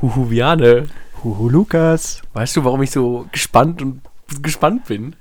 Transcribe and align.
Huhu, 0.00 0.30
Viane. 0.30 0.86
Huhu, 1.24 1.48
Lukas. 1.48 2.22
Weißt 2.32 2.56
du, 2.56 2.64
warum 2.64 2.82
ich 2.82 2.92
so 2.92 3.26
gespannt 3.32 3.82
und 3.82 4.00
gespannt 4.42 4.86
bin? 4.86 5.16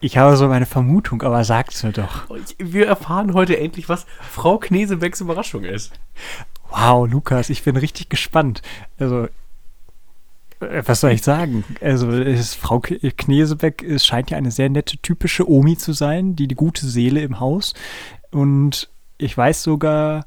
Ich 0.00 0.18
habe 0.18 0.36
so 0.36 0.46
meine 0.48 0.66
Vermutung, 0.66 1.22
aber 1.22 1.42
sag's 1.44 1.82
mir 1.82 1.92
doch. 1.92 2.26
Wir 2.58 2.86
erfahren 2.86 3.32
heute 3.32 3.58
endlich, 3.58 3.88
was 3.88 4.04
Frau 4.20 4.58
Knesebecks 4.58 5.22
Überraschung 5.22 5.64
ist. 5.64 5.92
Wow, 6.68 7.08
Lukas, 7.10 7.48
ich 7.48 7.62
bin 7.62 7.76
richtig 7.76 8.10
gespannt. 8.10 8.60
Also, 8.98 9.28
äh, 10.60 10.82
was 10.84 11.00
soll 11.00 11.12
ich 11.12 11.22
sagen? 11.22 11.64
Also, 11.80 12.10
ist 12.10 12.56
Frau 12.56 12.80
Knesebeck 12.80 13.82
es 13.82 14.04
scheint 14.04 14.30
ja 14.30 14.36
eine 14.36 14.50
sehr 14.50 14.68
nette, 14.68 14.98
typische 14.98 15.48
Omi 15.48 15.78
zu 15.78 15.94
sein, 15.94 16.36
die 16.36 16.48
die 16.48 16.54
gute 16.54 16.86
Seele 16.86 17.22
im 17.22 17.40
Haus. 17.40 17.72
Und 18.30 18.90
ich 19.16 19.34
weiß 19.34 19.62
sogar, 19.62 20.26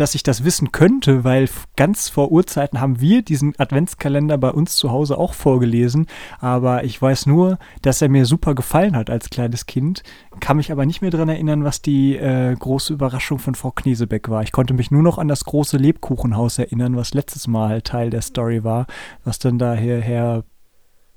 dass 0.00 0.14
ich 0.14 0.22
das 0.22 0.44
wissen 0.44 0.70
könnte, 0.70 1.24
weil 1.24 1.48
ganz 1.76 2.08
vor 2.08 2.30
Urzeiten 2.30 2.80
haben 2.80 3.00
wir 3.00 3.22
diesen 3.22 3.58
Adventskalender 3.58 4.38
bei 4.38 4.50
uns 4.50 4.76
zu 4.76 4.90
Hause 4.90 5.18
auch 5.18 5.34
vorgelesen. 5.34 6.06
Aber 6.38 6.84
ich 6.84 7.00
weiß 7.00 7.26
nur, 7.26 7.58
dass 7.82 8.00
er 8.00 8.08
mir 8.08 8.24
super 8.24 8.54
gefallen 8.54 8.94
hat 8.94 9.10
als 9.10 9.28
kleines 9.28 9.66
Kind. 9.66 10.02
Kann 10.40 10.56
mich 10.56 10.70
aber 10.70 10.86
nicht 10.86 11.02
mehr 11.02 11.10
daran 11.10 11.28
erinnern, 11.28 11.64
was 11.64 11.82
die 11.82 12.16
äh, 12.16 12.54
große 12.54 12.92
Überraschung 12.92 13.40
von 13.40 13.56
Frau 13.56 13.72
Knesebeck 13.72 14.28
war. 14.28 14.42
Ich 14.42 14.52
konnte 14.52 14.72
mich 14.72 14.90
nur 14.90 15.02
noch 15.02 15.18
an 15.18 15.28
das 15.28 15.44
große 15.44 15.76
Lebkuchenhaus 15.76 16.58
erinnern, 16.58 16.96
was 16.96 17.12
letztes 17.14 17.48
Mal 17.48 17.82
Teil 17.82 18.10
der 18.10 18.22
Story 18.22 18.62
war, 18.62 18.86
was 19.24 19.40
dann 19.40 19.58
daher 19.58 20.00
Herr 20.00 20.44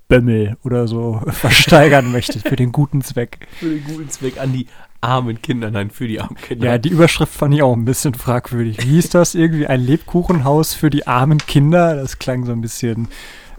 Bömmel 0.08 0.58
oder 0.64 0.88
so 0.88 1.22
versteigern 1.28 2.10
möchte 2.10 2.40
für 2.40 2.56
den 2.56 2.72
guten 2.72 3.00
Zweck. 3.00 3.46
Für 3.58 3.70
den 3.70 3.84
guten 3.84 4.10
Zweck 4.10 4.40
an 4.40 4.52
die 4.52 4.66
armen 5.02 5.42
Kinder, 5.42 5.70
nein, 5.70 5.90
für 5.90 6.06
die 6.06 6.20
armen 6.20 6.36
Kinder. 6.36 6.66
Ja, 6.66 6.78
die 6.78 6.88
Überschrift 6.88 7.32
fand 7.32 7.54
ich 7.54 7.62
auch 7.62 7.74
ein 7.74 7.84
bisschen 7.84 8.14
fragwürdig. 8.14 8.78
Wie 8.82 8.98
ist 8.98 9.14
das 9.14 9.34
irgendwie 9.34 9.66
ein 9.66 9.80
Lebkuchenhaus 9.80 10.74
für 10.74 10.90
die 10.90 11.06
armen 11.06 11.38
Kinder? 11.38 11.96
Das 11.96 12.18
klang 12.18 12.44
so 12.44 12.52
ein 12.52 12.60
bisschen. 12.60 13.08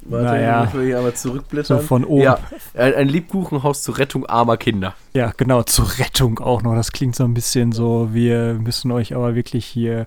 Warte, 0.06 0.26
naja, 0.26 0.66
ich 0.66 0.80
hier 0.80 1.00
aber 1.00 1.16
zurückblättern. 1.16 1.80
So 1.80 1.86
von 1.86 2.04
oben. 2.04 2.24
Ja, 2.24 2.40
ein, 2.74 2.94
ein 2.96 3.08
Lebkuchenhaus 3.08 3.84
zur 3.84 3.98
Rettung 3.98 4.26
armer 4.26 4.58
Kinder. 4.58 4.96
Ja, 5.14 5.32
genau, 5.36 5.64
zur 5.64 5.98
Rettung 5.98 6.40
auch 6.40 6.62
noch. 6.62 6.76
Das 6.76 6.92
klingt 6.92 7.16
so 7.16 7.24
ein 7.24 7.34
bisschen 7.34 7.72
so, 7.72 8.10
wir 8.12 8.56
müssen 8.56 8.92
euch 8.92 9.16
aber 9.16 9.36
wirklich 9.36 9.66
hier 9.66 10.06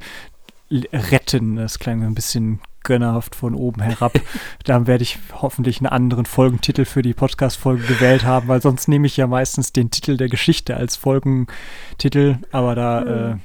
retten. 0.70 1.56
Das 1.56 1.78
klang 1.78 2.03
ein 2.03 2.14
bisschen 2.14 2.61
gönnerhaft 2.83 3.34
von 3.34 3.55
oben 3.55 3.83
herab. 3.83 4.12
Dann 4.64 4.86
werde 4.86 5.03
ich 5.03 5.19
hoffentlich 5.33 5.78
einen 5.78 5.89
anderen 5.89 6.25
Folgentitel 6.25 6.84
für 6.84 7.03
die 7.03 7.14
Podcast-Folge 7.14 7.84
gewählt 7.84 8.25
haben, 8.25 8.48
weil 8.48 8.62
sonst 8.62 8.89
nehme 8.89 9.06
ich 9.06 9.17
ja 9.17 9.27
meistens 9.27 9.72
den 9.72 9.91
Titel 9.91 10.17
der 10.17 10.28
Geschichte 10.28 10.77
als 10.77 10.97
Folgentitel, 10.97 12.39
aber 12.53 12.75
da 12.75 13.05
ja. 13.05 13.31
äh, 13.33 13.37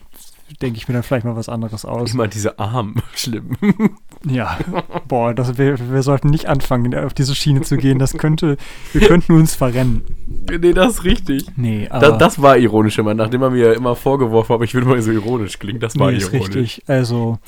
denke 0.60 0.78
ich 0.78 0.88
mir 0.88 0.94
dann 0.94 1.04
vielleicht 1.04 1.26
mal 1.26 1.36
was 1.36 1.50
anderes 1.50 1.86
aus. 1.86 2.10
Ich 2.10 2.16
meine, 2.16 2.30
diese 2.30 2.60
Armen, 2.60 3.02
schlimm. 3.16 3.58
Ja, 4.26 4.58
boah, 5.08 5.34
das, 5.34 5.58
wir, 5.58 5.78
wir 5.92 6.04
sollten 6.04 6.30
nicht 6.30 6.48
anfangen, 6.48 6.94
auf 6.96 7.14
diese 7.14 7.36
Schiene 7.36 7.62
zu 7.62 7.78
gehen. 7.78 8.00
Das 8.00 8.14
könnte, 8.14 8.58
wir 8.94 9.08
könnten 9.08 9.34
uns 9.34 9.56
verrennen. 9.56 10.04
Nee, 10.50 10.74
das 10.74 10.94
ist 10.94 11.04
richtig. 11.04 11.46
Nee, 11.56 11.88
aber. 11.90 12.10
Das, 12.10 12.18
das 12.18 12.42
war 12.42 12.58
ironisch 12.58 12.98
immer, 12.98 13.14
nachdem 13.14 13.42
er 13.42 13.50
mir 13.50 13.74
immer 13.74 13.96
vorgeworfen 13.96 14.56
hat, 14.56 14.62
ich 14.64 14.74
würde 14.74 14.88
mal 14.88 15.02
so 15.02 15.12
ironisch 15.12 15.60
klingen. 15.60 15.80
Das 15.80 15.98
war 15.98 16.12
nee, 16.12 16.18
ironisch. 16.18 16.42
Ist 16.42 16.56
richtig. 16.56 16.84
Also, 16.88 17.40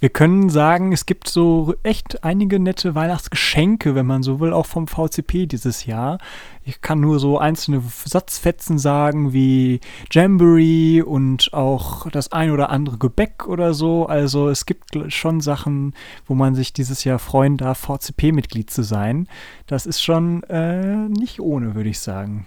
wir 0.00 0.08
können 0.08 0.48
sagen, 0.48 0.92
es 0.92 1.04
gibt 1.04 1.28
so 1.28 1.74
echt 1.82 2.24
einige 2.24 2.58
nette 2.58 2.94
Weihnachtsgeschenke, 2.94 3.94
wenn 3.94 4.06
man 4.06 4.22
so 4.22 4.40
will, 4.40 4.54
auch 4.54 4.64
vom 4.64 4.88
VCP 4.88 5.46
dieses 5.46 5.84
Jahr. 5.84 6.16
Ich 6.64 6.80
kann 6.80 7.00
nur 7.00 7.20
so 7.20 7.38
einzelne 7.38 7.82
Satzfetzen 8.06 8.78
sagen, 8.78 9.34
wie 9.34 9.80
Jamboree 10.10 11.02
und 11.02 11.52
auch 11.52 12.08
das 12.08 12.32
ein 12.32 12.50
oder 12.50 12.70
andere 12.70 12.96
Gebäck 12.96 13.46
oder 13.46 13.74
so. 13.74 14.06
Also 14.06 14.48
es 14.48 14.64
gibt 14.64 14.98
schon 15.08 15.42
Sachen, 15.42 15.94
wo 16.26 16.34
man 16.34 16.54
sich 16.54 16.72
dieses 16.72 17.04
Jahr 17.04 17.18
freuen 17.18 17.58
darf, 17.58 17.80
VCP-Mitglied 17.80 18.70
zu 18.70 18.82
sein. 18.82 19.28
Das 19.66 19.84
ist 19.84 20.02
schon 20.02 20.42
äh, 20.44 21.08
nicht 21.08 21.40
ohne, 21.40 21.74
würde 21.74 21.90
ich 21.90 22.00
sagen. 22.00 22.46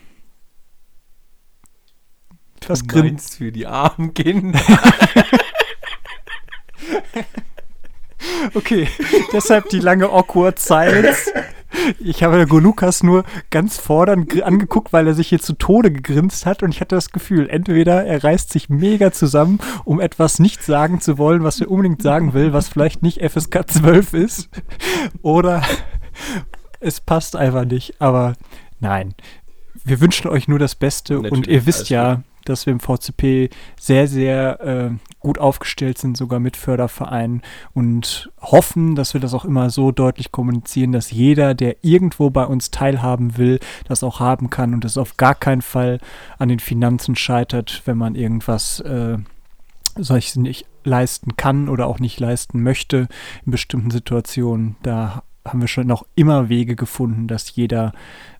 Was 2.67 2.88
grinst 2.88 3.35
für 3.38 3.51
die 3.51 3.67
armen 3.67 4.16
Kinder. 4.16 4.59
Okay, 8.53 8.88
deshalb 9.34 9.69
die 9.69 9.80
lange 9.80 10.09
awkward 10.09 10.59
Silence. 10.59 11.31
Ich 12.00 12.24
habe 12.24 12.44
Lukas 12.44 13.02
nur 13.02 13.24
ganz 13.50 13.78
fordernd 13.78 14.41
angeguckt, 14.44 14.94
weil 14.94 15.08
er 15.08 15.16
sich 15.16 15.30
hier 15.30 15.40
zu 15.40 15.53
Tode 15.53 15.91
gegrinst 15.91 16.46
hat 16.46 16.62
und 16.62 16.69
ich 16.69 16.81
hatte 16.81 16.96
das 16.96 17.09
Gefühl, 17.09 17.50
entweder 17.50 18.06
er 18.06 18.24
reißt 18.24 18.52
sich 18.52 18.69
mega 18.69 19.12
zusammen, 19.12 19.59
um 19.84 20.00
etwas 20.00 20.40
nicht 20.40 20.64
sagen 20.64 21.02
zu 21.02 21.18
wollen, 21.18 21.44
was 21.44 21.59
er 21.59 21.72
unbedingt 21.72 22.02
sagen 22.02 22.34
will, 22.34 22.53
was 22.53 22.69
vielleicht 22.69 23.02
nicht 23.02 23.22
FSK 23.28 23.68
12 23.68 24.14
ist, 24.14 24.50
oder 25.24 25.64
es 26.80 27.02
passt 27.02 27.35
einfach 27.35 27.66
nicht. 27.66 28.00
Aber 28.00 28.34
nein, 28.80 29.16
wir 29.84 30.00
wünschen 30.00 30.28
euch 30.30 30.47
nur 30.47 30.59
das 30.59 30.75
Beste 30.75 31.16
Natürlich, 31.16 31.34
und 31.34 31.47
ihr 31.47 31.66
wisst 31.66 31.90
ja, 31.90 32.22
dass 32.45 32.65
wir 32.65 32.73
im 32.73 32.79
VCP 32.79 33.49
sehr, 33.79 34.07
sehr 34.07 34.61
äh, 34.61 34.89
gut 35.19 35.37
aufgestellt 35.37 35.97
sind, 35.97 36.17
sogar 36.17 36.39
mit 36.39 36.57
Fördervereinen 36.57 37.41
und 37.73 38.31
hoffen, 38.41 38.95
dass 38.95 39.13
wir 39.13 39.21
das 39.21 39.33
auch 39.33 39.45
immer 39.45 39.69
so 39.69 39.91
deutlich 39.91 40.31
kommunizieren, 40.31 40.91
dass 40.91 41.11
jeder, 41.11 41.53
der 41.53 41.77
irgendwo 41.81 42.29
bei 42.29 42.45
uns 42.45 42.71
teilhaben 42.71 43.37
will, 43.37 43.59
das 43.87 44.03
auch 44.03 44.19
haben 44.19 44.49
kann 44.49 44.73
und 44.73 44.85
es 44.85 44.97
auf 44.97 45.17
gar 45.17 45.35
keinen 45.35 45.61
Fall 45.61 45.99
an 46.37 46.49
den 46.49 46.59
Finanzen 46.59 47.15
scheitert, 47.15 47.81
wenn 47.85 47.97
man 47.97 48.15
irgendwas 48.15 48.79
äh, 48.81 49.17
solches 49.95 50.35
nicht 50.35 50.65
leisten 50.83 51.37
kann 51.37 51.69
oder 51.69 51.87
auch 51.87 51.99
nicht 51.99 52.19
leisten 52.19 52.61
möchte 52.61 53.07
in 53.45 53.51
bestimmten 53.51 53.91
Situationen. 53.91 54.75
Da 54.83 55.23
haben 55.45 55.61
wir 55.61 55.67
schon 55.67 55.87
noch 55.87 56.05
immer 56.15 56.49
Wege 56.49 56.75
gefunden, 56.75 57.27
dass 57.27 57.55
jeder 57.55 57.93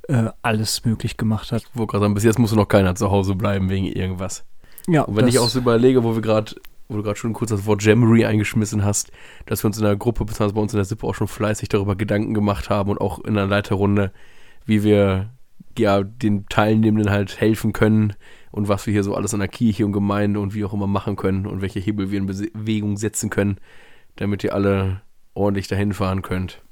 äh, 0.08 0.30
alles 0.42 0.86
möglich 0.86 1.18
gemacht 1.18 1.52
hat. 1.52 1.64
Ich 1.64 1.78
wollte 1.78 1.92
gerade 1.92 2.04
sagen, 2.06 2.14
bis 2.14 2.24
jetzt 2.24 2.40
musste 2.40 2.56
noch 2.56 2.68
keiner 2.68 2.96
zu 2.96 3.12
Hause 3.12 3.36
bleiben 3.36 3.70
wegen 3.70 3.86
irgendwas. 3.86 4.46
Ja. 4.88 5.04
Und 5.04 5.16
wenn 5.16 5.28
ich 5.28 5.40
auch 5.40 5.50
so 5.50 5.60
überlege, 5.60 6.04
wo 6.04 6.16
wir 6.16 6.22
gerade, 6.22 6.56
wo 6.88 6.98
du 6.98 7.04
gerade 7.04 7.18
schon 7.18 7.34
kurz 7.34 7.52
das 7.52 7.66
Wort 7.66 7.84
Jamboree 7.84 8.26
eingeschmissen 8.26 8.84
hast, 8.84 9.12
dass 9.46 9.64
wir 9.64 9.68
uns 9.68 9.78
in 9.78 9.84
der 9.84 9.96
Gruppe, 9.96 10.26
beziehungsweise 10.26 10.56
bei 10.56 10.62
uns 10.62 10.74
in 10.74 10.78
der 10.78 10.86
Sippe 10.86 11.08
auch 11.08 11.16
schon 11.16 11.28
fleißig 11.28 11.70
darüber 11.70 11.96
Gedanken 11.96 12.34
gemacht 12.34 12.70
haben 12.70 12.92
und 12.92 13.00
auch 13.00 13.20
in 13.20 13.36
der 13.36 13.48
Leiterrunde, 13.48 14.12
wie 14.66 14.84
wir 14.84 15.30
ja 15.78 16.04
den 16.04 16.46
Teilnehmenden 16.48 17.12
halt 17.12 17.40
helfen 17.40 17.74
können 17.74 18.14
und 18.52 18.68
was 18.68 18.86
wir 18.86 18.94
hier 18.94 19.04
so 19.04 19.16
alles 19.16 19.34
in 19.34 19.40
der 19.40 19.48
Kirche 19.48 19.86
und 19.86 19.94
Gemeinde 19.94 20.40
und 20.40 20.54
wie 20.54 20.64
auch 20.66 20.74
immer 20.74 20.88
machen 20.88 21.16
können 21.16 21.48
und 21.48 21.62
welche 21.62 21.80
Hebel 21.80 22.12
wir 22.12 22.20
in 22.20 22.28
Bewegung 22.28 22.98
setzen 22.98 23.30
können, 23.30 23.58
damit 24.18 24.44
ihr 24.44 24.54
alle 24.54 25.02
ordentlich 25.34 25.68
dahin 25.68 25.94
fahren 25.94 26.22
könnt. 26.22 26.63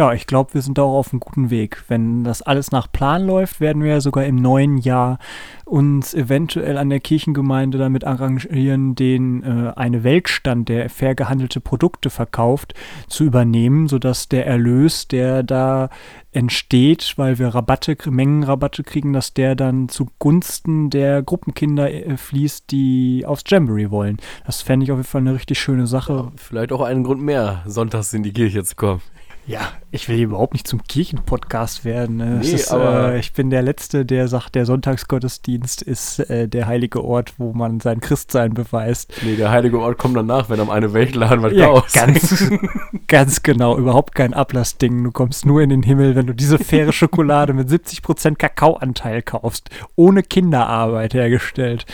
Ja, 0.00 0.14
ich 0.14 0.26
glaube, 0.26 0.54
wir 0.54 0.62
sind 0.62 0.78
auch 0.78 0.96
auf 0.96 1.12
einem 1.12 1.20
guten 1.20 1.50
Weg. 1.50 1.84
Wenn 1.88 2.24
das 2.24 2.40
alles 2.40 2.70
nach 2.70 2.90
Plan 2.90 3.26
läuft, 3.26 3.60
werden 3.60 3.82
wir 3.82 3.90
ja 3.90 4.00
sogar 4.00 4.24
im 4.24 4.36
neuen 4.36 4.78
Jahr 4.78 5.18
uns 5.66 6.14
eventuell 6.14 6.78
an 6.78 6.88
der 6.88 7.00
Kirchengemeinde 7.00 7.76
damit 7.76 8.04
arrangieren, 8.04 8.94
den 8.94 9.42
äh, 9.42 9.72
eine 9.76 10.02
Weltstand, 10.02 10.70
der 10.70 10.88
fair 10.88 11.14
gehandelte 11.14 11.60
Produkte 11.60 12.08
verkauft, 12.08 12.72
zu 13.08 13.24
übernehmen, 13.24 13.88
sodass 13.88 14.30
der 14.30 14.46
Erlös, 14.46 15.06
der 15.06 15.42
da 15.42 15.90
entsteht, 16.32 17.12
weil 17.16 17.38
wir 17.38 17.48
Rabatte, 17.48 17.94
Mengenrabatte 18.08 18.84
kriegen, 18.84 19.12
dass 19.12 19.34
der 19.34 19.54
dann 19.54 19.90
zugunsten 19.90 20.88
der 20.88 21.22
Gruppenkinder 21.22 21.92
äh, 21.92 22.16
fließt, 22.16 22.70
die 22.70 23.26
aufs 23.26 23.44
Jamboree 23.46 23.90
wollen. 23.90 24.16
Das 24.46 24.62
fände 24.62 24.84
ich 24.84 24.92
auf 24.92 24.96
jeden 24.96 25.08
Fall 25.08 25.20
eine 25.20 25.34
richtig 25.34 25.60
schöne 25.60 25.86
Sache. 25.86 26.14
Ja, 26.14 26.32
vielleicht 26.36 26.72
auch 26.72 26.80
einen 26.80 27.04
Grund 27.04 27.20
mehr, 27.20 27.62
sonntags 27.66 28.14
in 28.14 28.22
die 28.22 28.32
Kirche 28.32 28.64
zu 28.64 28.74
kommen. 28.76 29.02
Ja, 29.50 29.72
ich 29.90 30.08
will 30.08 30.20
überhaupt 30.20 30.52
nicht 30.52 30.68
zum 30.68 30.84
Kirchenpodcast 30.84 31.84
werden. 31.84 32.18
Ne? 32.18 32.38
Nee, 32.40 32.52
ist, 32.52 32.70
aber 32.70 33.14
äh, 33.14 33.18
ich 33.18 33.32
bin 33.32 33.50
der 33.50 33.62
Letzte, 33.62 34.06
der 34.06 34.28
sagt, 34.28 34.54
der 34.54 34.64
Sonntagsgottesdienst 34.64 35.82
ist 35.82 36.20
äh, 36.30 36.46
der 36.46 36.68
heilige 36.68 37.02
Ort, 37.02 37.34
wo 37.38 37.52
man 37.52 37.80
sein 37.80 38.00
Christsein 38.00 38.54
beweist. 38.54 39.12
Nee, 39.22 39.34
der 39.34 39.50
heilige 39.50 39.80
Ort 39.80 39.98
kommt 39.98 40.16
danach, 40.16 40.50
wenn 40.50 40.60
am 40.60 40.70
eine 40.70 40.92
Weltladen 40.92 41.42
was 41.42 41.52
ja. 41.52 41.82
Ganz, 41.92 42.48
ganz 43.08 43.42
genau, 43.42 43.76
überhaupt 43.76 44.14
kein 44.14 44.34
Ablassding. 44.34 45.02
Du 45.02 45.10
kommst 45.10 45.44
nur 45.44 45.62
in 45.62 45.70
den 45.70 45.82
Himmel, 45.82 46.14
wenn 46.14 46.28
du 46.28 46.32
diese 46.32 46.60
faire 46.60 46.92
Schokolade 46.92 47.52
mit 47.52 47.68
70% 47.68 48.36
Kakaoanteil 48.36 49.20
kaufst, 49.20 49.68
ohne 49.96 50.22
Kinderarbeit 50.22 51.12
hergestellt. 51.12 51.86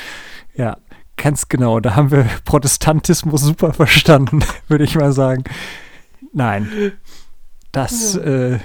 Ja, 0.56 0.76
ganz 1.16 1.48
genau. 1.48 1.80
Da 1.80 1.96
haben 1.96 2.10
wir 2.10 2.26
Protestantismus 2.44 3.40
super 3.40 3.72
verstanden, 3.72 4.40
würde 4.68 4.84
ich 4.84 4.94
mal 4.94 5.12
sagen. 5.12 5.44
Nein 6.34 6.92
das, 7.76 8.14
ja. 8.14 8.22
äh, 8.22 8.58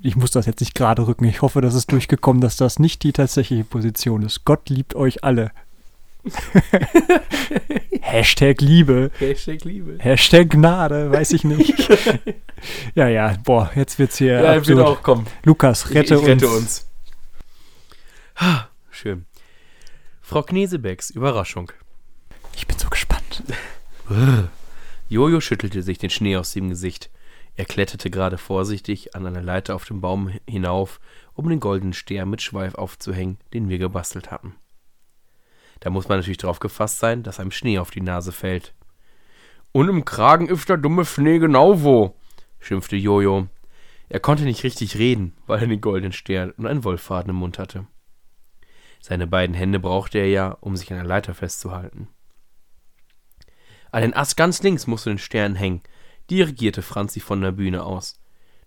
ich 0.00 0.16
muss 0.16 0.30
das 0.30 0.46
jetzt 0.46 0.60
nicht 0.60 0.74
gerade 0.74 1.06
rücken. 1.06 1.24
Ich 1.24 1.42
hoffe, 1.42 1.60
das 1.60 1.74
ist 1.74 1.92
durchgekommen, 1.92 2.40
dass 2.40 2.56
das 2.56 2.78
nicht 2.78 3.02
die 3.02 3.12
tatsächliche 3.12 3.64
Position 3.64 4.22
ist. 4.22 4.44
Gott 4.44 4.68
liebt 4.68 4.94
euch 4.94 5.24
alle. 5.24 5.52
Hashtag 8.00 8.60
Liebe. 8.60 9.12
Hashtag 9.18 9.64
Liebe. 9.64 9.96
Hashtag 10.00 10.50
Gnade, 10.50 11.12
weiß 11.12 11.32
ich 11.32 11.44
nicht. 11.44 11.88
ja, 12.96 13.08
ja, 13.08 13.36
boah, 13.44 13.70
jetzt 13.76 13.98
wird's 14.00 14.18
hier. 14.18 14.42
Ja, 14.42 14.56
ich 14.56 14.66
will 14.66 14.80
auch 14.80 15.02
kommen. 15.02 15.26
Lukas, 15.44 15.90
rette, 15.90 16.16
ich, 16.16 16.22
ich 16.22 16.26
rette 16.26 16.48
uns. 16.48 16.86
uns. 18.40 18.66
Schön. 18.90 19.26
Frau 20.20 20.42
Knesebecks, 20.42 21.10
Überraschung. 21.10 21.70
Ich 22.56 22.66
bin 22.66 22.76
so 22.78 22.88
gespannt. 22.88 23.44
Jojo 25.08 25.40
schüttelte 25.40 25.82
sich 25.82 25.98
den 25.98 26.10
Schnee 26.10 26.36
aus 26.36 26.52
dem 26.52 26.70
Gesicht. 26.70 27.10
Er 27.56 27.64
kletterte 27.64 28.10
gerade 28.10 28.36
vorsichtig 28.36 29.14
an 29.14 29.26
einer 29.26 29.42
Leiter 29.42 29.74
auf 29.74 29.86
dem 29.86 30.00
Baum 30.02 30.30
hinauf, 30.48 31.00
um 31.32 31.48
den 31.48 31.60
goldenen 31.60 31.94
Stern 31.94 32.28
mit 32.28 32.42
Schweif 32.42 32.74
aufzuhängen, 32.74 33.38
den 33.54 33.68
wir 33.68 33.78
gebastelt 33.78 34.30
hatten. 34.30 34.54
Da 35.80 35.90
muss 35.90 36.08
man 36.08 36.18
natürlich 36.18 36.38
drauf 36.38 36.58
gefasst 36.58 36.98
sein, 36.98 37.22
dass 37.22 37.40
einem 37.40 37.50
Schnee 37.50 37.78
auf 37.78 37.90
die 37.90 38.02
Nase 38.02 38.32
fällt. 38.32 38.74
Und 39.72 39.88
im 39.88 40.04
Kragen 40.04 40.48
ist 40.48 40.68
der 40.68 40.76
dumme 40.76 41.04
Schnee 41.04 41.38
genau 41.38 41.82
wo, 41.82 42.14
schimpfte 42.60 42.96
Jojo. 42.96 43.48
Er 44.08 44.20
konnte 44.20 44.44
nicht 44.44 44.62
richtig 44.62 44.98
reden, 44.98 45.34
weil 45.46 45.60
er 45.60 45.66
den 45.66 45.80
goldenen 45.80 46.12
Stern 46.12 46.50
und 46.52 46.66
einen 46.66 46.84
Wollfaden 46.84 47.30
im 47.30 47.36
Mund 47.36 47.58
hatte. 47.58 47.86
Seine 49.00 49.26
beiden 49.26 49.54
Hände 49.54 49.80
brauchte 49.80 50.18
er 50.18 50.28
ja, 50.28 50.48
um 50.60 50.76
sich 50.76 50.90
an 50.90 50.98
der 50.98 51.06
Leiter 51.06 51.34
festzuhalten. 51.34 52.08
An 53.90 54.02
den 54.02 54.14
Ast 54.14 54.36
ganz 54.36 54.62
links 54.62 54.86
musst 54.86 55.06
du 55.06 55.10
den 55.10 55.18
Stern 55.18 55.54
hängen, 55.54 55.82
dirigierte 56.30 56.82
Franzi 56.82 57.20
von 57.20 57.40
der 57.40 57.52
Bühne 57.52 57.84
aus. 57.84 58.20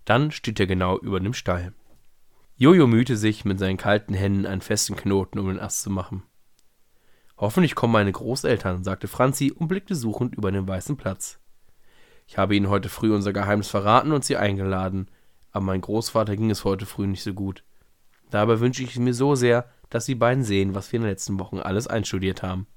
Dann 0.06 0.32
steht 0.32 0.60
er 0.60 0.68
genau 0.68 0.98
über 0.98 1.20
dem 1.20 1.34
Stall. 1.34 1.74
Jojo 2.56 2.88
mühte 2.88 3.16
sich, 3.16 3.46
mit 3.46 3.60
seinen 3.60 3.78
kalten 3.78 4.14
Händen 4.14 4.46
einen 4.46 4.62
festen 4.62 4.96
Knoten 4.96 5.40
um 5.40 5.48
den 5.48 5.60
Ast 5.60 5.82
zu 5.82 5.90
machen. 5.90 6.24
Hoffentlich 7.38 7.74
kommen 7.74 7.94
meine 7.94 8.12
Großeltern, 8.12 8.84
sagte 8.84 9.08
Franzi 9.08 9.52
und 9.52 9.70
blickte 9.70 9.96
suchend 9.96 10.36
über 10.36 10.52
den 10.52 10.68
weißen 10.68 10.98
Platz. 10.98 11.40
Ich 12.28 12.38
habe 12.38 12.56
ihnen 12.56 12.70
heute 12.70 12.90
früh 12.90 13.14
unser 13.14 13.32
Geheimnis 13.32 13.70
verraten 13.70 14.12
und 14.12 14.26
sie 14.26 14.36
eingeladen, 14.36 15.10
aber 15.52 15.66
mein 15.66 15.82
Großvater 15.82 16.36
ging 16.36 16.52
es 16.52 16.66
heute 16.66 16.86
früh 16.86 17.08
nicht 17.08 17.24
so 17.24 17.34
gut. 17.34 17.64
Dabei 18.30 18.60
wünsche 18.60 18.84
ich 18.84 19.00
mir 19.00 19.14
so 19.14 19.36
sehr, 19.36 19.70
dass 19.90 20.06
die 20.06 20.16
beiden 20.16 20.44
sehen, 20.44 20.76
was 20.76 20.92
wir 20.92 20.98
in 20.98 21.04
den 21.04 21.12
letzten 21.12 21.40
Wochen 21.40 21.60
alles 21.60 21.88
einstudiert 21.88 22.44
haben. 22.44 22.68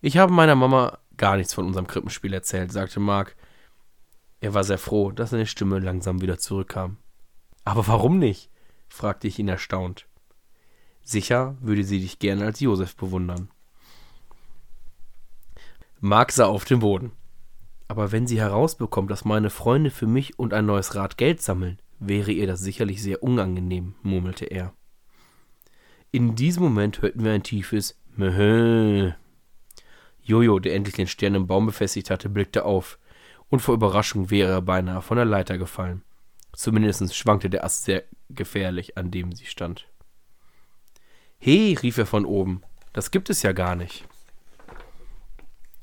Ich 0.00 0.16
habe 0.16 0.32
meiner 0.32 0.54
Mama 0.54 0.98
gar 1.20 1.36
nichts 1.36 1.52
von 1.52 1.66
unserem 1.66 1.86
Krippenspiel 1.86 2.32
erzählt, 2.32 2.72
sagte 2.72 2.98
Mark. 2.98 3.36
Er 4.40 4.54
war 4.54 4.64
sehr 4.64 4.78
froh, 4.78 5.10
dass 5.10 5.30
seine 5.30 5.44
Stimme 5.44 5.78
langsam 5.78 6.22
wieder 6.22 6.38
zurückkam. 6.38 6.96
Aber 7.62 7.86
warum 7.86 8.18
nicht? 8.18 8.50
fragte 8.88 9.28
ich 9.28 9.38
ihn 9.38 9.48
erstaunt. 9.48 10.08
Sicher 11.02 11.58
würde 11.60 11.84
sie 11.84 12.00
dich 12.00 12.20
gerne 12.20 12.46
als 12.46 12.60
Josef 12.60 12.96
bewundern. 12.96 13.50
Mark 16.00 16.32
sah 16.32 16.46
auf 16.46 16.64
den 16.64 16.78
Boden. 16.78 17.12
Aber 17.86 18.12
wenn 18.12 18.26
sie 18.26 18.40
herausbekommt, 18.40 19.10
dass 19.10 19.26
meine 19.26 19.50
Freunde 19.50 19.90
für 19.90 20.06
mich 20.06 20.38
und 20.38 20.54
ein 20.54 20.64
neues 20.64 20.94
Rad 20.94 21.18
Geld 21.18 21.42
sammeln, 21.42 21.82
wäre 21.98 22.32
ihr 22.32 22.46
das 22.46 22.60
sicherlich 22.60 23.02
sehr 23.02 23.22
unangenehm, 23.22 23.94
murmelte 24.02 24.46
er. 24.46 24.72
In 26.12 26.34
diesem 26.34 26.62
Moment 26.62 27.02
hörten 27.02 27.22
wir 27.24 27.32
ein 27.32 27.42
tiefes 27.42 28.00
Mehö. 28.16 29.12
Jojo, 30.22 30.58
der 30.58 30.74
endlich 30.74 30.96
den 30.96 31.06
Stern 31.06 31.34
im 31.34 31.46
Baum 31.46 31.66
befestigt 31.66 32.10
hatte, 32.10 32.28
blickte 32.28 32.64
auf, 32.64 32.98
und 33.48 33.60
vor 33.60 33.74
Überraschung 33.74 34.30
wäre 34.30 34.52
er 34.52 34.62
beinahe 34.62 35.02
von 35.02 35.16
der 35.16 35.26
Leiter 35.26 35.58
gefallen. 35.58 36.02
Zumindest 36.52 37.14
schwankte 37.14 37.50
der 37.50 37.64
Ast 37.64 37.84
sehr 37.84 38.04
gefährlich, 38.28 38.96
an 38.96 39.10
dem 39.10 39.32
sie 39.32 39.46
stand. 39.46 39.86
He, 41.38 41.76
rief 41.82 41.98
er 41.98 42.06
von 42.06 42.24
oben, 42.24 42.62
das 42.92 43.10
gibt 43.10 43.30
es 43.30 43.42
ja 43.42 43.52
gar 43.52 43.74
nicht. 43.74 44.06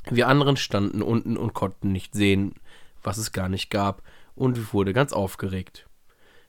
Wir 0.10 0.28
anderen 0.28 0.56
standen 0.56 1.02
unten 1.02 1.36
und 1.36 1.54
konnten 1.54 1.92
nicht 1.92 2.14
sehen, 2.14 2.56
was 3.04 3.18
es 3.18 3.32
gar 3.32 3.50
nicht 3.50 3.70
gab, 3.70 4.04
und 4.36 4.74
wurde 4.74 4.94
ganz 4.94 5.14
aufgeregt. 5.14 5.88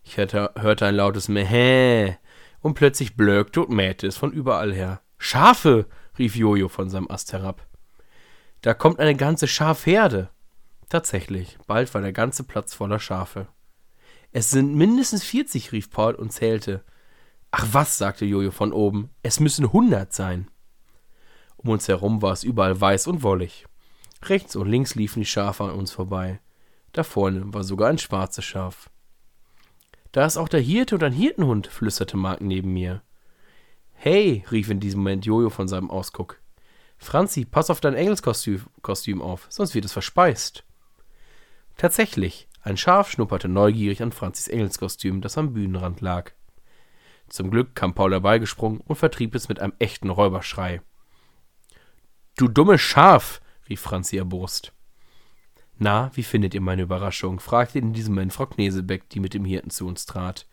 Ich 0.04 0.16
hörte, 0.16 0.52
hörte 0.56 0.86
ein 0.86 0.94
lautes 0.94 1.28
Mehä, 1.28 2.18
und 2.60 2.74
plötzlich 2.74 3.16
blökte 3.16 3.62
und 3.62 3.70
mähte 3.70 4.06
es 4.06 4.16
von 4.16 4.32
überall 4.32 4.72
her. 4.72 5.00
Schafe! 5.16 5.86
rief 6.18 6.34
Jojo 6.36 6.68
von 6.68 6.90
seinem 6.90 7.10
Ast 7.10 7.32
herab. 7.32 7.67
Da 8.62 8.74
kommt 8.74 8.98
eine 8.98 9.14
ganze 9.14 9.46
Schafherde. 9.46 10.30
Tatsächlich, 10.88 11.58
bald 11.66 11.92
war 11.94 12.00
der 12.00 12.12
ganze 12.12 12.44
Platz 12.44 12.74
voller 12.74 12.98
Schafe. 12.98 13.46
Es 14.32 14.50
sind 14.50 14.74
mindestens 14.74 15.22
vierzig, 15.22 15.72
rief 15.72 15.90
Paul 15.90 16.14
und 16.14 16.32
zählte. 16.32 16.82
Ach 17.50 17.66
was, 17.72 17.98
sagte 17.98 18.24
Jojo 18.24 18.50
von 18.50 18.72
oben, 18.72 19.10
es 19.22 19.40
müssen 19.40 19.72
hundert 19.72 20.12
sein. 20.12 20.50
Um 21.56 21.70
uns 21.70 21.88
herum 21.88 22.20
war 22.22 22.32
es 22.32 22.44
überall 22.44 22.78
weiß 22.80 23.06
und 23.06 23.22
wollig. 23.22 23.66
Rechts 24.22 24.56
und 24.56 24.68
links 24.68 24.94
liefen 24.94 25.20
die 25.20 25.26
Schafe 25.26 25.64
an 25.64 25.70
uns 25.70 25.92
vorbei. 25.92 26.40
Da 26.92 27.04
vorne 27.04 27.52
war 27.54 27.64
sogar 27.64 27.88
ein 27.88 27.98
schwarzes 27.98 28.44
Schaf. 28.44 28.90
Da 30.12 30.24
ist 30.24 30.36
auch 30.36 30.48
der 30.48 30.60
Hirte 30.60 30.96
und 30.96 31.04
ein 31.04 31.12
Hirtenhund, 31.12 31.66
flüsterte 31.66 32.16
Mark 32.16 32.40
neben 32.40 32.72
mir. 32.72 33.02
Hey, 33.92 34.44
rief 34.50 34.70
in 34.70 34.80
diesem 34.80 35.00
Moment 35.00 35.26
Jojo 35.26 35.50
von 35.50 35.68
seinem 35.68 35.90
Ausguck. 35.90 36.40
Franzi, 36.98 37.44
pass 37.44 37.70
auf 37.70 37.80
dein 37.80 37.94
Engelskostüm 37.94 38.66
Kostüm 38.82 39.22
auf, 39.22 39.46
sonst 39.48 39.74
wird 39.74 39.84
es 39.84 39.92
verspeist. 39.92 40.64
Tatsächlich, 41.76 42.48
ein 42.62 42.76
Schaf 42.76 43.10
schnupperte 43.10 43.48
neugierig 43.48 44.02
an 44.02 44.12
Franzis 44.12 44.48
Engelskostüm, 44.48 45.20
das 45.20 45.38
am 45.38 45.52
Bühnenrand 45.52 46.00
lag. 46.00 46.32
Zum 47.28 47.50
Glück 47.50 47.74
kam 47.74 47.94
Paul 47.94 48.12
herbeigesprungen 48.12 48.80
und 48.80 48.96
vertrieb 48.96 49.34
es 49.34 49.48
mit 49.48 49.60
einem 49.60 49.74
echten 49.78 50.10
Räuberschrei. 50.10 50.82
Du 52.36 52.48
dummes 52.48 52.80
Schaf, 52.80 53.40
rief 53.68 53.80
Franzi 53.80 54.16
erbost. 54.16 54.72
Na, 55.78 56.10
wie 56.14 56.24
findet 56.24 56.54
ihr 56.54 56.60
meine 56.60 56.82
Überraschung? 56.82 57.38
fragte 57.38 57.78
in 57.78 57.92
diesem 57.92 58.14
Moment 58.14 58.32
Frau 58.32 58.46
Knesebeck, 58.46 59.08
die 59.10 59.20
mit 59.20 59.34
dem 59.34 59.44
Hirten 59.44 59.70
zu 59.70 59.86
uns 59.86 60.06
trat. 60.06 60.46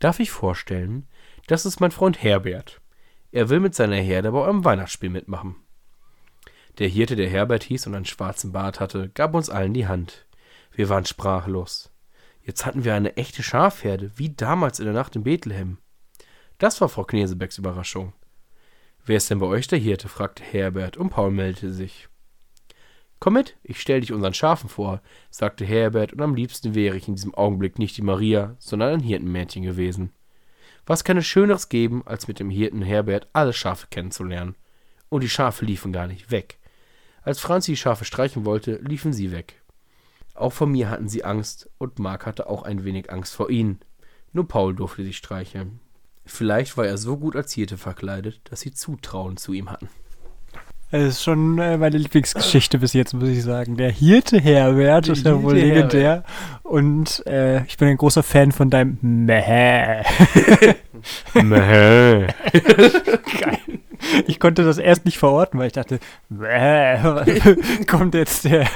Darf 0.00 0.18
ich 0.18 0.30
vorstellen? 0.30 1.06
Das 1.46 1.64
ist 1.64 1.80
mein 1.80 1.92
Freund 1.92 2.22
Herbert. 2.22 2.80
Er 3.30 3.48
will 3.48 3.60
mit 3.60 3.74
seiner 3.74 3.96
Herde 3.96 4.32
bei 4.32 4.38
eurem 4.38 4.64
Weihnachtsspiel 4.64 5.10
mitmachen. 5.10 5.56
Der 6.78 6.88
Hirte, 6.88 7.16
der 7.16 7.28
Herbert 7.28 7.64
hieß 7.64 7.88
und 7.88 7.96
einen 7.96 8.04
schwarzen 8.04 8.52
Bart 8.52 8.78
hatte, 8.78 9.08
gab 9.08 9.34
uns 9.34 9.50
allen 9.50 9.74
die 9.74 9.88
Hand. 9.88 10.26
Wir 10.70 10.88
waren 10.88 11.04
sprachlos. 11.04 11.90
Jetzt 12.40 12.64
hatten 12.64 12.84
wir 12.84 12.94
eine 12.94 13.16
echte 13.16 13.42
Schafherde, 13.42 14.12
wie 14.14 14.30
damals 14.30 14.78
in 14.78 14.84
der 14.84 14.94
Nacht 14.94 15.16
in 15.16 15.24
Bethlehem. 15.24 15.78
Das 16.58 16.80
war 16.80 16.88
Frau 16.88 17.04
Knesebecks 17.04 17.58
Überraschung. 17.58 18.12
Wer 19.04 19.16
ist 19.16 19.28
denn 19.28 19.40
bei 19.40 19.46
euch 19.46 19.66
der 19.66 19.78
Hirte? 19.78 20.08
fragte 20.08 20.44
Herbert 20.44 20.96
und 20.96 21.10
Paul 21.10 21.32
meldete 21.32 21.72
sich. 21.72 22.08
Komm 23.18 23.34
mit, 23.34 23.56
ich 23.64 23.80
stell 23.80 24.00
dich 24.00 24.12
unseren 24.12 24.34
Schafen 24.34 24.68
vor, 24.68 25.02
sagte 25.30 25.64
Herbert, 25.64 26.12
und 26.12 26.20
am 26.20 26.36
liebsten 26.36 26.76
wäre 26.76 26.96
ich 26.96 27.08
in 27.08 27.16
diesem 27.16 27.34
Augenblick 27.34 27.80
nicht 27.80 27.96
die 27.96 28.02
Maria, 28.02 28.54
sondern 28.60 28.94
ein 28.94 29.00
Hirtenmädchen 29.00 29.64
gewesen. 29.64 30.12
Was 30.86 31.02
kann 31.02 31.16
es 31.16 31.26
Schöneres 31.26 31.68
geben, 31.68 32.06
als 32.06 32.28
mit 32.28 32.38
dem 32.38 32.50
Hirten 32.50 32.82
Herbert 32.82 33.28
alle 33.32 33.52
Schafe 33.52 33.88
kennenzulernen? 33.90 34.54
Und 35.08 35.22
die 35.22 35.28
Schafe 35.28 35.64
liefen 35.64 35.92
gar 35.92 36.06
nicht 36.06 36.30
weg. 36.30 36.57
Als 37.28 37.40
Franzi 37.40 37.72
die 37.72 37.76
Schafe 37.76 38.06
streichen 38.06 38.46
wollte, 38.46 38.76
liefen 38.76 39.12
sie 39.12 39.30
weg. 39.30 39.60
Auch 40.34 40.54
vor 40.54 40.66
mir 40.66 40.88
hatten 40.88 41.10
sie 41.10 41.24
Angst, 41.24 41.68
und 41.76 41.98
Mark 41.98 42.24
hatte 42.24 42.48
auch 42.48 42.62
ein 42.62 42.84
wenig 42.84 43.12
Angst 43.12 43.34
vor 43.34 43.50
ihnen. 43.50 43.80
Nur 44.32 44.48
Paul 44.48 44.74
durfte 44.74 45.04
sie 45.04 45.12
streicheln. 45.12 45.78
Vielleicht 46.24 46.78
war 46.78 46.86
er 46.86 46.96
so 46.96 47.18
gut 47.18 47.36
als 47.36 47.52
Hirte 47.52 47.76
verkleidet, 47.76 48.40
dass 48.44 48.60
sie 48.60 48.72
Zutrauen 48.72 49.36
zu 49.36 49.52
ihm 49.52 49.70
hatten. 49.70 49.90
Es 50.90 51.16
ist 51.16 51.22
schon 51.22 51.58
äh, 51.58 51.76
meine 51.76 51.98
Lieblingsgeschichte 51.98 52.78
bis 52.78 52.94
jetzt, 52.94 53.12
muss 53.12 53.28
ich 53.28 53.42
sagen. 53.42 53.76
Der 53.76 53.90
Hirte 53.90 54.40
Herbert 54.40 55.08
Der 55.08 55.12
ist 55.12 55.26
ja 55.26 55.42
wohl 55.42 55.56
legendär. 55.56 56.24
Und 56.62 57.26
äh, 57.26 57.62
ich 57.64 57.76
bin 57.76 57.88
ein 57.88 57.98
großer 57.98 58.22
Fan 58.22 58.52
von 58.52 58.70
deinem 58.70 58.96
Mäh. 59.02 60.02
Mäh. 61.34 62.28
Geil. 63.38 63.77
Ich 64.26 64.40
konnte 64.40 64.64
das 64.64 64.78
erst 64.78 65.04
nicht 65.04 65.18
verorten, 65.18 65.58
weil 65.58 65.66
ich 65.68 65.72
dachte, 65.72 65.98
kommt 67.86 68.14
jetzt 68.14 68.44
der, 68.44 68.66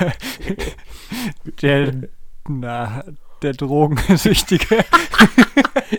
der, 1.63 1.93
na, 2.49 3.05
der 3.43 3.53
Drogensüchtige. 3.55 4.85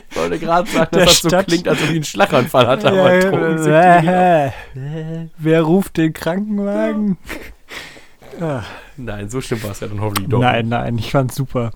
Ich 0.10 0.16
wollte 0.18 0.40
gerade 0.40 0.70
sagen, 0.70 0.90
Der 0.94 1.06
dass 1.06 1.14
das 1.16 1.22
so 1.22 1.30
Stadt- 1.30 1.48
klingt, 1.48 1.68
als 1.68 1.80
ob 1.82 1.90
ich 1.90 1.96
einen 1.96 2.04
Schlaganfall 2.04 2.68
hatte, 2.68 2.88
aber 2.92 3.20
Drogensüchtige 3.20 4.54
Mäh. 4.76 5.28
Wer 5.38 5.62
ruft 5.64 5.98
den 5.98 6.14
Krankenwagen? 6.14 7.18
Ah, 8.40 8.58
nicht. 8.58 8.68
Nein, 8.98 9.30
so 9.30 9.42
schlimm 9.42 9.62
war 9.64 9.72
es 9.72 9.80
ja 9.80 9.88
dann 9.88 10.02
hoffentlich 10.02 10.30
doch. 10.30 10.40
nein, 10.40 10.68
nein, 10.70 10.98
ich 10.98 11.12
fand's 11.12 11.36
super. 11.36 11.72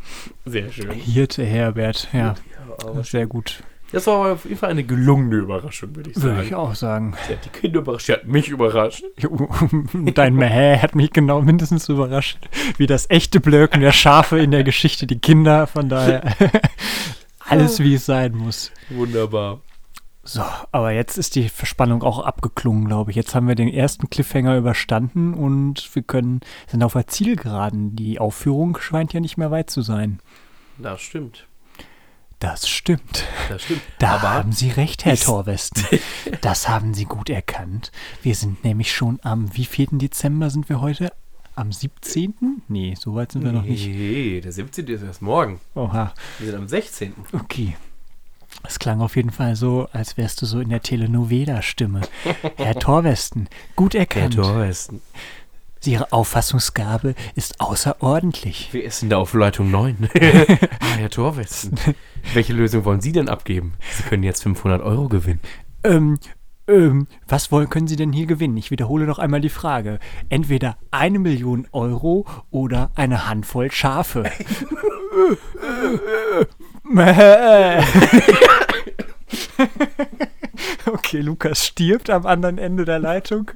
Sehr 0.45 0.71
schön. 0.71 0.91
Hirte 0.91 1.43
Herbert, 1.43 2.07
ja, 2.13 2.35
Ja, 2.95 3.03
sehr 3.03 3.27
gut. 3.27 3.63
Das 3.91 4.07
war 4.07 4.33
auf 4.33 4.43
jeden 4.43 4.57
Fall 4.57 4.69
eine 4.71 4.83
gelungene 4.83 5.35
Überraschung, 5.37 5.95
würde 5.95 6.09
ich 6.09 6.21
Würde 6.21 6.43
ich 6.43 6.49
sagen. 6.49 6.61
auch 6.61 6.75
sagen. 6.75 7.15
Sie 7.27 7.33
hat 7.33 7.45
die 7.45 7.49
Kinder 7.49 7.79
überrascht, 7.79 8.05
sie 8.07 8.13
hat 8.13 8.27
mich 8.27 8.49
überrascht. 8.49 9.03
Dein 9.93 10.35
Mäh 10.35 10.77
hat 10.79 10.95
mich 10.95 11.11
genau 11.11 11.41
mindestens 11.41 11.87
überrascht, 11.89 12.37
wie 12.77 12.85
das 12.87 13.09
echte 13.09 13.39
Blöken 13.39 13.81
der 13.81 13.91
Schafe 13.93 14.39
in 14.39 14.51
der 14.51 14.63
Geschichte, 14.63 15.07
die 15.07 15.19
Kinder, 15.19 15.67
von 15.67 15.89
daher 15.89 16.35
alles 17.39 17.79
wie 17.79 17.95
es 17.95 18.05
sein 18.05 18.33
muss. 18.35 18.71
Wunderbar. 18.89 19.61
So, 20.23 20.43
aber 20.73 20.91
jetzt 20.91 21.17
ist 21.17 21.35
die 21.35 21.47
Verspannung 21.47 22.03
auch 22.03 22.19
abgeklungen, 22.19 22.83
glaube 22.85 23.11
ich. 23.11 23.15
Jetzt 23.15 23.33
haben 23.33 23.47
wir 23.47 23.55
den 23.55 23.69
ersten 23.69 24.09
Cliffhanger 24.09 24.57
überstanden 24.57 25.33
und 25.33 25.95
wir 25.95 26.01
können, 26.03 26.41
sind 26.67 26.83
auf 26.83 26.91
der 26.91 27.07
Zielgeraden. 27.07 27.95
Die 27.95 28.19
Aufführung 28.19 28.77
scheint 28.77 29.13
ja 29.13 29.21
nicht 29.21 29.37
mehr 29.37 29.51
weit 29.51 29.69
zu 29.69 29.81
sein. 29.81 30.19
Das 30.77 30.99
stimmt. 30.99 31.46
Das 32.39 32.69
stimmt. 32.69 33.25
Das 33.49 33.63
stimmt. 33.63 33.81
Da 33.97 34.15
aber 34.15 34.29
haben 34.31 34.51
Sie 34.51 34.69
recht, 34.69 35.05
Herr 35.05 35.15
Torwesten. 35.17 35.83
Das 36.41 36.67
haben 36.67 36.93
Sie 36.93 37.05
gut 37.05 37.29
erkannt. 37.29 37.91
Wir 38.21 38.35
sind 38.35 38.63
nämlich 38.63 38.93
schon 38.93 39.19
am, 39.23 39.55
wie 39.55 39.65
4. 39.65 39.87
Dezember 39.93 40.49
sind 40.49 40.69
wir 40.69 40.81
heute? 40.81 41.11
Am 41.55 41.71
17.? 41.71 42.61
Nee, 42.67 42.95
so 42.99 43.15
weit 43.15 43.31
sind 43.31 43.43
wir 43.43 43.51
noch 43.51 43.63
nicht. 43.63 43.87
Nee, 43.87 44.39
der 44.41 44.51
17. 44.51 44.85
ist 44.87 45.01
erst 45.01 45.21
morgen. 45.23 45.59
Oha, 45.73 46.13
Wir 46.37 46.51
sind 46.51 46.59
am 46.59 46.67
16. 46.67 47.13
okay. 47.33 47.75
Es 48.63 48.77
klang 48.79 49.01
auf 49.01 49.15
jeden 49.15 49.31
Fall 49.31 49.55
so, 49.55 49.87
als 49.91 50.17
wärst 50.17 50.41
du 50.41 50.45
so 50.45 50.59
in 50.59 50.69
der 50.69 50.81
Telenovela-Stimme. 50.81 52.01
Herr 52.57 52.75
Torwesten, 52.75 53.49
gut 53.75 53.95
erkannt. 53.95 54.35
Torwesten. 54.35 55.01
Ihre 55.85 56.11
Auffassungsgabe 56.11 57.15
ist 57.35 57.61
außerordentlich. 57.61 58.69
Wir 58.71 58.85
essen 58.85 59.09
da 59.09 59.17
auf 59.17 59.33
Leitung 59.33 59.71
9. 59.71 60.09
ah, 60.79 60.95
Herr 60.97 61.09
Torwesten. 61.09 61.77
Welche 62.33 62.53
Lösung 62.53 62.85
wollen 62.85 63.01
Sie 63.01 63.11
denn 63.11 63.29
abgeben? 63.29 63.73
Sie 63.91 64.03
können 64.03 64.23
jetzt 64.23 64.43
500 64.43 64.81
Euro 64.81 65.07
gewinnen. 65.07 65.39
Ähm, 65.83 66.19
ähm, 66.67 67.07
was 67.27 67.51
wollen, 67.51 67.69
können 67.69 67.87
Sie 67.87 67.95
denn 67.95 68.11
hier 68.11 68.25
gewinnen? 68.25 68.57
Ich 68.57 68.71
wiederhole 68.71 69.05
noch 69.05 69.19
einmal 69.19 69.41
die 69.41 69.49
Frage. 69.49 69.99
Entweder 70.29 70.77
eine 70.91 71.19
Million 71.19 71.67
Euro 71.71 72.25
oder 72.49 72.91
eine 72.95 73.29
Handvoll 73.29 73.71
Schafe. 73.71 74.23
Okay, 80.85 81.19
Lukas 81.19 81.65
stirbt 81.65 82.09
am 82.09 82.25
anderen 82.25 82.57
Ende 82.57 82.85
der 82.85 82.99
Leitung. 82.99 83.51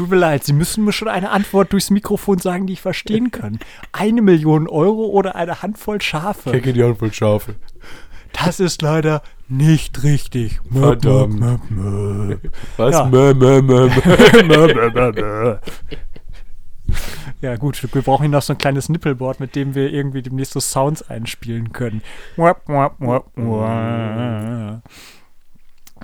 Tut 0.00 0.08
mir 0.08 0.16
leid, 0.16 0.44
Sie 0.44 0.54
müssen 0.54 0.86
mir 0.86 0.94
schon 0.94 1.08
eine 1.08 1.28
Antwort 1.28 1.74
durchs 1.74 1.90
Mikrofon 1.90 2.38
sagen, 2.38 2.66
die 2.66 2.72
ich 2.72 2.80
verstehen 2.80 3.30
kann. 3.30 3.58
Eine 3.92 4.22
Million 4.22 4.66
Euro 4.66 5.04
oder 5.04 5.36
eine 5.36 5.60
Handvoll 5.60 6.00
Schafe? 6.00 6.52
Kecke 6.52 6.72
die 6.72 6.82
Handvoll 6.82 7.12
Schafe. 7.12 7.56
Das 8.32 8.60
ist 8.60 8.80
leider 8.80 9.20
nicht 9.46 10.02
richtig. 10.02 10.58
Verdammt. 10.72 11.38
Möp, 11.38 11.60
möp, 11.68 12.28
möp. 12.28 12.52
Was? 12.78 12.94
Ja. 12.94 13.04
Mö, 13.04 13.34
mö, 13.34 13.60
mö, 13.60 13.90
mö. 14.42 15.58
Ja 17.42 17.56
gut, 17.56 17.82
wir 17.82 18.00
brauchen 18.00 18.22
hier 18.22 18.30
noch 18.30 18.40
so 18.40 18.54
ein 18.54 18.58
kleines 18.58 18.88
Nippelboard, 18.88 19.38
mit 19.38 19.54
dem 19.54 19.74
wir 19.74 19.92
irgendwie 19.92 20.22
demnächst 20.22 20.54
so 20.54 20.60
Sounds 20.60 21.02
einspielen 21.10 21.74
können. 21.74 22.00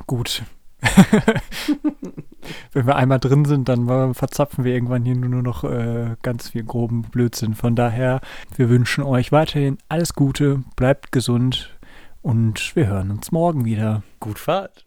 Gut. 0.07 0.43
Wenn 2.73 2.87
wir 2.87 2.97
einmal 2.97 3.19
drin 3.19 3.45
sind, 3.45 3.69
dann 3.69 4.14
verzapfen 4.14 4.64
wir 4.64 4.73
irgendwann 4.73 5.05
hier 5.05 5.16
nur 5.16 5.43
noch 5.43 5.64
äh, 5.64 6.16
ganz 6.23 6.50
viel 6.50 6.64
groben 6.64 7.02
Blödsinn. 7.02 7.55
Von 7.55 7.75
daher, 7.75 8.21
wir 8.57 8.69
wünschen 8.69 9.02
euch 9.02 9.33
weiterhin 9.33 9.78
alles 9.88 10.14
Gute, 10.14 10.62
bleibt 10.76 11.11
gesund 11.12 11.76
und 12.23 12.76
wir 12.76 12.87
hören 12.87 13.11
uns 13.11 13.33
morgen 13.33 13.64
wieder. 13.64 14.02
Gut 14.21 14.38
Fahrt. 14.38 14.86